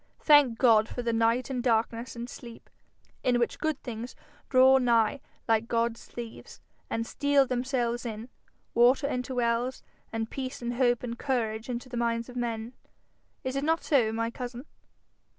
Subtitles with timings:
[0.23, 2.71] Thank God for the night and darkness and sleep,
[3.21, 4.15] in which good things
[4.49, 8.27] draw nigh like God's thieves, and steal themselves in
[8.73, 12.73] water into wells, and peace and hope and courage into the minds of men.
[13.43, 14.65] Is it not so, my cousin?'